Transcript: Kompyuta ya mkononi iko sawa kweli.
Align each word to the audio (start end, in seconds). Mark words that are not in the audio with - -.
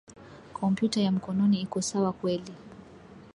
Kompyuta 0.57 0.99
ya 1.01 1.11
mkononi 1.11 1.61
iko 1.61 1.81
sawa 1.81 2.11
kweli. 2.13 2.51